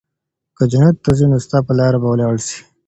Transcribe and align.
که 0.57 0.63
جنت 0.71 0.95
ته 1.03 1.11
ځي 1.17 1.25
نو 1.31 1.37
ستا 1.45 1.57
په 1.67 1.73
لار 1.79 1.93
به 2.01 2.07
ولاړ 2.09 2.35
سي 2.47 2.57